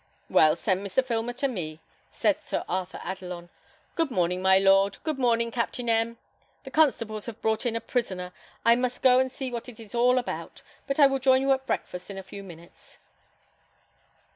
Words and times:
"Well, 0.31 0.55
send 0.55 0.83
Mr. 0.83 1.05
Filmer 1.05 1.33
to 1.33 1.47
me," 1.47 1.79
said 2.09 2.41
Sir 2.41 2.65
Arthur 2.67 2.99
Adelon. 3.05 3.49
"Good 3.93 4.09
morning, 4.09 4.41
my 4.41 4.57
lord; 4.57 4.97
good 5.03 5.19
morning, 5.19 5.51
Captain 5.51 5.87
M. 5.87 6.17
The 6.63 6.71
constables 6.71 7.27
have 7.27 7.39
brought 7.39 7.67
in 7.67 7.75
a 7.75 7.81
prisoner; 7.81 8.33
I 8.65 8.75
must 8.75 9.03
go 9.03 9.19
and 9.19 9.31
see 9.31 9.51
what 9.51 9.69
it 9.69 9.79
is 9.79 9.93
all 9.93 10.17
about; 10.17 10.63
but 10.87 10.99
I 10.99 11.05
will 11.05 11.19
join 11.19 11.43
you 11.43 11.51
at 11.51 11.67
breakfast 11.67 12.09
in 12.09 12.17
a 12.17 12.23
few 12.23 12.41
minutes." 12.41 12.97